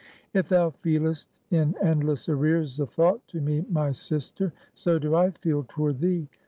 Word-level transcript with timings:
"If 0.33 0.49
thou 0.49 0.71
feelest 0.71 1.29
in 1.51 1.75
endless 1.79 2.27
arrears 2.27 2.79
of 2.79 2.89
thought 2.89 3.27
to 3.27 3.39
me, 3.39 3.67
my 3.69 3.91
sister; 3.91 4.51
so 4.73 4.97
do 4.97 5.13
I 5.13 5.29
feel 5.29 5.63
toward 5.69 5.99
thee. 5.99 6.27